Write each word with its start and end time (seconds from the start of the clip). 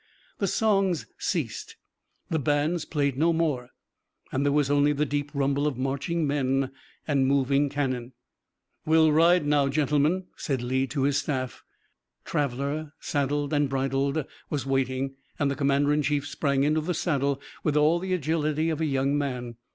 The 0.39 0.47
songs 0.47 1.05
ceased, 1.19 1.75
the 2.27 2.39
bands 2.39 2.85
played 2.85 3.19
no 3.19 3.31
more, 3.31 3.69
and 4.31 4.43
there 4.43 4.51
was 4.51 4.71
only 4.71 4.93
the 4.93 5.05
deep 5.05 5.29
rumble 5.31 5.67
of 5.67 5.77
marching 5.77 6.25
men 6.25 6.71
and 7.07 7.27
moving 7.27 7.69
cannon. 7.69 8.13
"We'll 8.83 9.11
ride 9.11 9.45
now, 9.45 9.67
gentlemen," 9.69 10.25
said 10.35 10.63
Lee 10.63 10.87
to 10.87 11.03
his 11.03 11.17
staff. 11.19 11.61
Traveller, 12.25 12.93
saddled 12.99 13.53
and 13.53 13.69
bridled, 13.69 14.25
was 14.49 14.65
waiting 14.65 15.17
and 15.37 15.51
the 15.51 15.55
commander 15.55 15.93
in 15.93 16.01
chief 16.01 16.25
sprang 16.27 16.63
into 16.63 16.81
the 16.81 16.95
saddle 16.95 17.39
with 17.63 17.77
all 17.77 17.99
the 17.99 18.13
agility 18.15 18.71
of 18.71 18.81
a 18.81 18.85
young 18.85 19.15
man. 19.15 19.57